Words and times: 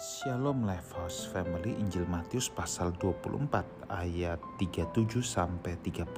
Shalom 0.00 0.64
Lifehouse 0.64 1.28
Family 1.28 1.76
Injil 1.76 2.08
Matius 2.08 2.48
pasal 2.48 2.96
24 2.96 3.52
ayat 3.92 4.40
37 4.56 4.96
sampai 5.20 5.76
39. 5.76 6.16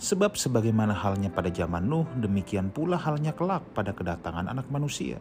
Sebab 0.00 0.40
sebagaimana 0.40 0.96
halnya 0.96 1.28
pada 1.28 1.52
zaman 1.52 1.84
Nuh, 1.84 2.08
demikian 2.16 2.72
pula 2.72 2.96
halnya 2.96 3.36
kelak 3.36 3.60
pada 3.76 3.92
kedatangan 3.92 4.48
anak 4.48 4.72
manusia. 4.72 5.20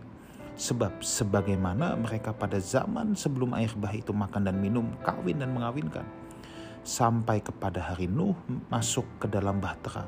Sebab 0.55 1.04
sebagaimana 1.04 2.00
mereka 2.00 2.32
pada 2.32 2.55
zaman 2.55 3.20
sebelum 3.20 3.51
air 3.51 3.76
bah 3.76 3.92
itu 3.92 4.15
makan 4.15 4.47
dan 4.47 4.56
minum, 4.56 4.88
kawin 5.04 5.44
dan 5.44 5.51
mengawinkan. 5.51 6.08
Sampai 6.88 7.44
kepada 7.44 7.83
hari 7.83 8.08
Nuh 8.08 8.40
masuk 8.72 9.04
ke 9.20 9.28
dalam 9.28 9.60
bahtera. 9.60 10.08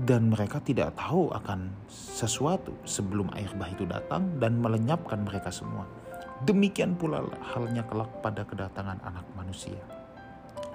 Dan 0.00 0.32
mereka 0.32 0.64
tidak 0.64 0.96
tahu 0.96 1.28
akan 1.28 1.76
sesuatu 1.92 2.72
sebelum 2.88 3.28
air 3.36 3.52
bah 3.52 3.68
itu 3.68 3.84
datang 3.84 4.40
dan 4.40 4.56
melenyapkan 4.64 5.28
mereka 5.28 5.52
semua 5.52 6.07
Demikian 6.38 6.94
pula 6.94 7.18
halnya 7.50 7.82
kelak 7.82 8.22
pada 8.22 8.46
kedatangan 8.46 9.02
anak 9.02 9.26
manusia. 9.34 9.82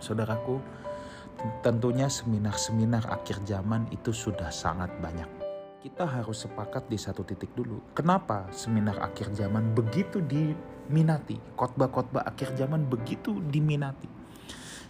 Saudaraku, 0.03 0.59
tentunya 1.63 2.11
seminar-seminar 2.11 3.07
akhir 3.07 3.47
zaman 3.47 3.88
itu 3.88 4.11
sudah 4.11 4.52
sangat 4.52 4.91
banyak. 4.99 5.27
Kita 5.79 6.03
harus 6.03 6.43
sepakat 6.43 6.91
di 6.91 6.99
satu 6.99 7.23
titik 7.23 7.55
dulu. 7.55 7.79
Kenapa 7.95 8.52
seminar 8.52 8.99
akhir 8.99 9.31
zaman 9.31 9.71
begitu 9.71 10.19
diminati? 10.19 11.39
Khotbah-khotbah 11.55 12.27
akhir 12.27 12.59
zaman 12.59 12.83
begitu 12.83 13.39
diminati. 13.47 14.11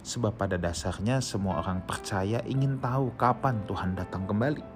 Sebab 0.02 0.34
pada 0.34 0.58
dasarnya 0.58 1.22
semua 1.22 1.62
orang 1.62 1.86
percaya 1.86 2.42
ingin 2.50 2.82
tahu 2.82 3.14
kapan 3.14 3.62
Tuhan 3.62 3.94
datang 3.94 4.26
kembali 4.26 4.73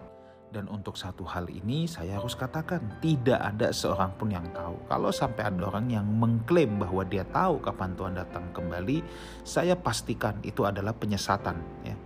dan 0.49 0.65
untuk 0.73 0.97
satu 0.97 1.29
hal 1.29 1.45
ini 1.53 1.85
saya 1.85 2.17
harus 2.17 2.33
katakan 2.33 2.81
tidak 3.05 3.37
ada 3.37 3.69
seorang 3.69 4.13
pun 4.17 4.33
yang 4.33 4.45
tahu. 4.57 4.77
Kalau 4.89 5.13
sampai 5.13 5.53
ada 5.53 5.69
orang 5.69 5.93
yang 5.93 6.07
mengklaim 6.09 6.81
bahwa 6.81 7.05
dia 7.05 7.25
tahu 7.29 7.61
kapan 7.61 7.93
Tuhan 7.93 8.15
datang 8.17 8.45
kembali, 8.57 9.05
saya 9.45 9.77
pastikan 9.77 10.41
itu 10.41 10.65
adalah 10.65 10.97
penyesatan 10.97 11.61
ya. 11.85 11.97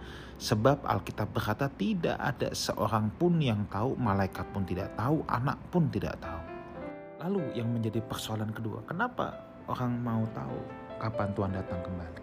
Sebab 0.42 0.82
Alkitab 0.82 1.30
berkata 1.30 1.70
tidak 1.70 2.18
ada 2.18 2.50
seorang 2.50 3.14
pun 3.14 3.38
yang 3.38 3.62
tahu, 3.70 3.94
malaikat 3.94 4.42
pun 4.50 4.66
tidak 4.66 4.90
tahu, 4.98 5.22
anak 5.30 5.54
pun 5.70 5.86
tidak 5.86 6.18
tahu. 6.18 6.42
Lalu 7.22 7.54
yang 7.54 7.70
menjadi 7.70 8.02
persoalan 8.02 8.50
kedua, 8.50 8.82
kenapa 8.82 9.38
orang 9.70 10.02
mau 10.02 10.26
tahu 10.34 10.58
kapan 10.98 11.30
Tuhan 11.38 11.52
datang 11.54 11.80
kembali? 11.86 12.20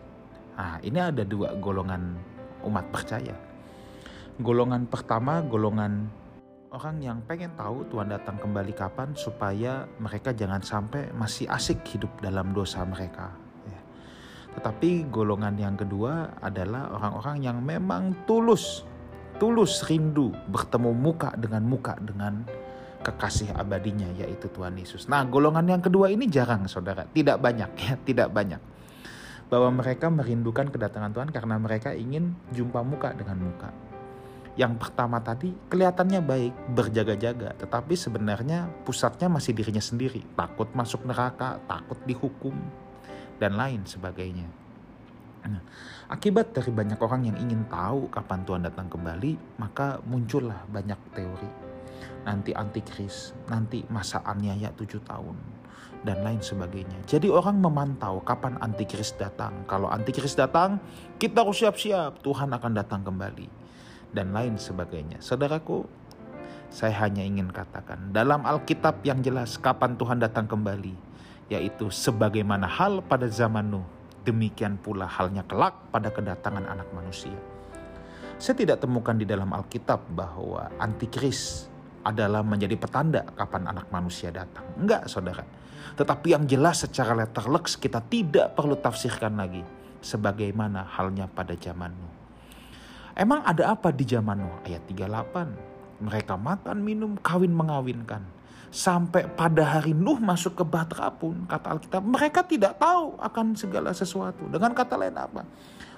Nah, 0.59 0.75
ini 0.83 0.99
ada 0.99 1.23
dua 1.23 1.55
golongan 1.55 2.19
umat 2.67 2.83
percaya 2.91 3.48
golongan 4.39 4.87
pertama 4.87 5.43
golongan 5.43 6.07
orang 6.71 7.03
yang 7.03 7.19
pengen 7.27 7.51
tahu 7.59 7.83
Tuhan 7.91 8.07
datang 8.07 8.39
kembali 8.39 8.71
kapan 8.71 9.11
supaya 9.11 9.83
mereka 9.99 10.31
jangan 10.31 10.63
sampai 10.63 11.11
masih 11.11 11.43
asik 11.51 11.83
hidup 11.83 12.07
dalam 12.23 12.55
dosa 12.55 12.79
mereka. 12.87 13.35
Ya. 13.67 13.81
Tetapi 14.55 15.11
golongan 15.11 15.59
yang 15.59 15.75
kedua 15.75 16.39
adalah 16.39 16.87
orang-orang 16.95 17.37
yang 17.43 17.57
memang 17.59 18.15
tulus, 18.23 18.87
tulus 19.43 19.83
rindu 19.91 20.31
bertemu 20.47 20.95
muka 20.95 21.35
dengan 21.35 21.67
muka 21.67 21.99
dengan 21.99 22.47
kekasih 23.03 23.51
abadinya 23.59 24.07
yaitu 24.15 24.47
Tuhan 24.55 24.79
Yesus. 24.79 25.11
Nah 25.11 25.27
golongan 25.27 25.67
yang 25.67 25.83
kedua 25.83 26.07
ini 26.07 26.31
jarang 26.31 26.63
saudara, 26.71 27.03
tidak 27.11 27.43
banyak 27.43 27.71
ya, 27.75 27.93
tidak 28.07 28.31
banyak. 28.31 28.61
Bahwa 29.51 29.83
mereka 29.83 30.07
merindukan 30.07 30.71
kedatangan 30.71 31.11
Tuhan 31.11 31.29
karena 31.35 31.59
mereka 31.59 31.91
ingin 31.91 32.39
jumpa 32.55 32.79
muka 32.87 33.11
dengan 33.11 33.35
muka 33.43 33.88
yang 34.59 34.75
pertama 34.75 35.23
tadi 35.23 35.55
kelihatannya 35.71 36.19
baik, 36.19 36.53
berjaga-jaga, 36.75 37.55
tetapi 37.55 37.95
sebenarnya 37.95 38.67
pusatnya 38.83 39.31
masih 39.31 39.55
dirinya 39.55 39.79
sendiri, 39.79 40.19
takut 40.35 40.67
masuk 40.75 41.07
neraka, 41.07 41.63
takut 41.63 41.95
dihukum, 42.03 42.51
dan 43.39 43.55
lain 43.55 43.87
sebagainya. 43.87 44.51
Nah, 45.47 45.63
akibat 46.11 46.51
dari 46.51 46.75
banyak 46.75 46.99
orang 46.99 47.31
yang 47.31 47.39
ingin 47.39 47.63
tahu 47.71 48.11
kapan 48.11 48.43
Tuhan 48.43 48.67
datang 48.67 48.91
kembali, 48.91 49.63
maka 49.63 50.03
muncullah 50.03 50.67
banyak 50.67 50.99
teori. 51.15 51.51
Nanti 52.27 52.51
antikris, 52.51 53.31
nanti 53.47 53.87
masa 53.87 54.19
aniaya 54.27 54.75
tujuh 54.75 54.99
tahun, 55.07 55.39
dan 56.03 56.19
lain 56.19 56.43
sebagainya. 56.43 56.99
Jadi 57.07 57.31
orang 57.31 57.63
memantau 57.63 58.19
kapan 58.27 58.59
antikris 58.59 59.15
datang. 59.15 59.63
Kalau 59.71 59.87
antikris 59.87 60.35
datang, 60.35 60.83
kita 61.15 61.47
harus 61.47 61.63
siap-siap, 61.63 62.19
Tuhan 62.19 62.51
akan 62.51 62.71
datang 62.75 63.07
kembali 63.07 63.68
dan 64.13 64.33
lain 64.33 64.57
sebagainya. 64.57 65.21
Saudaraku, 65.21 65.85
saya 66.69 66.93
hanya 67.01 67.25
ingin 67.25 67.49
katakan 67.49 68.13
dalam 68.13 68.45
Alkitab 68.45 69.01
yang 69.01 69.25
jelas 69.25 69.57
kapan 69.57 69.97
Tuhan 69.97 70.21
datang 70.21 70.45
kembali, 70.45 70.93
yaitu 71.49 71.89
sebagaimana 71.89 72.69
hal 72.69 73.01
pada 73.01 73.25
zaman 73.25 73.73
Nuh, 73.73 73.85
demikian 74.21 74.77
pula 74.77 75.09
halnya 75.09 75.41
kelak 75.49 75.73
pada 75.89 76.13
kedatangan 76.13 76.69
anak 76.69 76.89
manusia. 76.93 77.35
Saya 78.39 78.55
tidak 78.55 78.79
temukan 78.79 79.17
di 79.17 79.27
dalam 79.27 79.51
Alkitab 79.51 80.15
bahwa 80.15 80.71
antikris 80.79 81.67
adalah 82.07 82.39
menjadi 82.39 82.79
petanda 82.79 83.27
kapan 83.35 83.67
anak 83.67 83.91
manusia 83.91 84.31
datang. 84.31 84.63
Enggak, 84.79 85.11
saudara. 85.11 85.43
Tetapi 85.99 86.31
yang 86.31 86.47
jelas 86.47 86.85
secara 86.87 87.11
letterleks 87.17 87.75
kita 87.75 87.99
tidak 88.07 88.55
perlu 88.55 88.79
tafsirkan 88.79 89.35
lagi. 89.35 89.65
Sebagaimana 89.99 90.87
halnya 90.87 91.27
pada 91.27 91.51
zaman 91.59 91.91
Nuh. 91.91 92.18
Emang 93.19 93.43
ada 93.43 93.75
apa 93.75 93.91
di 93.91 94.07
zaman 94.07 94.39
Nuh? 94.39 94.63
Ayat 94.63 94.87
38. 94.87 95.99
Mereka 95.99 96.39
makan, 96.39 96.79
minum, 96.79 97.19
kawin 97.19 97.51
mengawinkan. 97.51 98.23
Sampai 98.71 99.27
pada 99.27 99.59
hari 99.75 99.91
Nuh 99.91 100.23
masuk 100.23 100.55
ke 100.55 100.63
Batra 100.63 101.11
pun, 101.11 101.43
kata 101.43 101.67
Alkitab, 101.75 101.99
mereka 101.99 102.47
tidak 102.47 102.79
tahu 102.79 103.19
akan 103.19 103.59
segala 103.59 103.91
sesuatu. 103.91 104.47
Dengan 104.47 104.71
kata 104.71 104.95
lain 104.95 105.19
apa? 105.19 105.43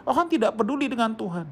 Orang 0.01 0.33
tidak 0.33 0.57
peduli 0.57 0.89
dengan 0.89 1.13
Tuhan. 1.13 1.45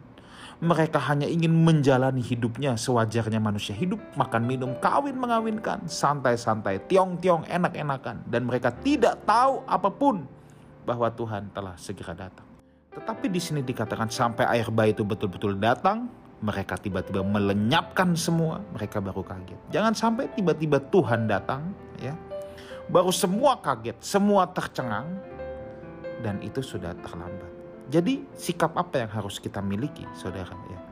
Mereka 0.57 0.97
hanya 1.05 1.29
ingin 1.29 1.53
menjalani 1.53 2.25
hidupnya 2.25 2.73
sewajarnya 2.73 3.37
manusia 3.37 3.77
hidup, 3.77 4.01
makan 4.17 4.49
minum, 4.49 4.73
kawin 4.81 5.21
mengawinkan, 5.21 5.85
santai-santai, 5.85 6.81
tiong-tiong, 6.89 7.45
enak-enakan. 7.45 8.25
Dan 8.25 8.49
mereka 8.49 8.73
tidak 8.73 9.21
tahu 9.21 9.61
apa 9.69 9.93
pun 9.93 10.25
bahwa 10.81 11.13
Tuhan 11.13 11.53
telah 11.53 11.77
segera 11.77 12.17
datang. 12.17 12.48
Tetapi 12.89 13.25
di 13.29 13.37
sini 13.37 13.61
dikatakan 13.61 14.09
sampai 14.09 14.49
air 14.49 14.67
bah 14.73 14.89
itu 14.89 15.05
betul-betul 15.05 15.61
datang, 15.61 16.09
mereka 16.41 16.79
tiba-tiba 16.79 17.21
melenyapkan 17.21 18.17
semua, 18.17 18.63
mereka 18.73 18.97
baru 18.97 19.21
kaget. 19.21 19.59
Jangan 19.69 19.93
sampai 19.93 20.25
tiba-tiba 20.33 20.81
Tuhan 20.89 21.29
datang, 21.29 21.69
ya. 22.01 22.17
Baru 22.89 23.13
semua 23.13 23.61
kaget, 23.61 24.01
semua 24.01 24.49
tercengang 24.49 25.05
dan 26.25 26.41
itu 26.41 26.65
sudah 26.65 26.97
terlambat. 27.05 27.51
Jadi 27.93 28.25
sikap 28.33 28.73
apa 28.73 29.05
yang 29.05 29.11
harus 29.13 29.37
kita 29.37 29.61
miliki, 29.61 30.09
Saudara 30.17 30.53
ya? 30.69 30.88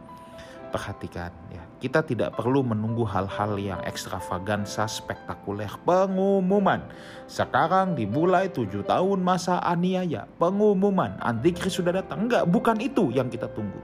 Perhatikan 0.67 1.31
ya, 1.47 1.63
kita 1.79 2.03
tidak 2.03 2.35
perlu 2.35 2.59
menunggu 2.59 3.07
hal-hal 3.07 3.55
yang 3.55 3.79
ekstravagansa, 3.87 4.83
spektakuler. 4.89 5.71
Pengumuman, 5.87 6.83
sekarang 7.29 7.95
dimulai 7.95 8.51
tujuh 8.51 8.83
tahun 8.83 9.23
masa 9.23 9.63
aniaya. 9.63 10.27
Pengumuman, 10.35 11.15
antikris 11.23 11.79
sudah 11.79 11.95
datang. 12.03 12.27
Enggak, 12.27 12.43
bukan 12.51 12.77
itu 12.83 13.15
yang 13.15 13.31
kita 13.31 13.47
tunggu. 13.55 13.79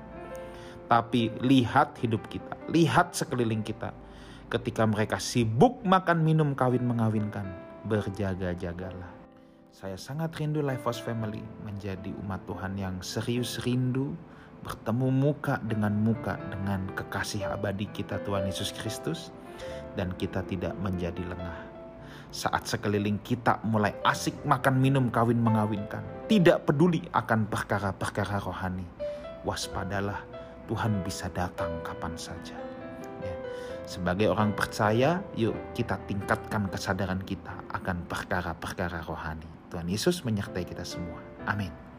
Tapi 0.91 1.31
lihat 1.39 1.95
hidup 2.03 2.27
kita, 2.27 2.53
lihat 2.67 3.15
sekeliling 3.15 3.63
kita. 3.63 3.95
Ketika 4.51 4.83
mereka 4.83 5.17
sibuk 5.17 5.81
makan, 5.87 6.21
minum, 6.21 6.51
kawin, 6.53 6.83
mengawinkan, 6.83 7.47
berjaga-jagalah. 7.87 9.09
Saya 9.73 9.97
sangat 9.97 10.37
rindu 10.37 10.61
Life 10.61 10.85
House 10.85 11.01
Family 11.01 11.41
menjadi 11.65 12.13
umat 12.21 12.45
Tuhan 12.45 12.77
yang 12.77 13.01
serius 13.01 13.57
rindu 13.65 14.13
bertemu 14.63 15.11
muka 15.11 15.59
dengan 15.61 15.91
muka 15.91 16.39
dengan 16.47 16.87
kekasih 16.95 17.51
abadi 17.51 17.91
kita 17.91 18.23
Tuhan 18.23 18.47
Yesus 18.47 18.71
Kristus 18.71 19.35
dan 19.99 20.15
kita 20.15 20.41
tidak 20.47 20.73
menjadi 20.79 21.21
lengah. 21.21 21.59
Saat 22.33 22.65
sekeliling 22.65 23.21
kita 23.21 23.61
mulai 23.61 23.93
asik 24.01 24.41
makan 24.41 24.81
minum 24.81 25.05
kawin 25.13 25.37
mengawinkan, 25.37 26.01
tidak 26.25 26.65
peduli 26.65 27.05
akan 27.13 27.45
perkara-perkara 27.45 28.41
rohani. 28.41 28.89
Waspadalah, 29.45 30.17
Tuhan 30.65 31.05
bisa 31.05 31.29
datang 31.29 31.69
kapan 31.85 32.17
saja. 32.17 32.57
Ya. 33.21 33.35
Sebagai 33.85 34.33
orang 34.33 34.57
percaya, 34.57 35.21
yuk 35.37 35.53
kita 35.77 36.01
tingkatkan 36.09 36.73
kesadaran 36.73 37.21
kita 37.21 37.53
akan 37.69 38.01
perkara-perkara 38.09 39.05
rohani. 39.05 39.45
Tuhan 39.69 39.85
Yesus 39.85 40.25
menyertai 40.25 40.65
kita 40.65 40.81
semua. 40.81 41.21
Amin. 41.45 41.92